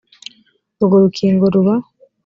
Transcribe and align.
urwo 0.81 0.95
rukingo 1.03 1.45
ruba 1.53 1.73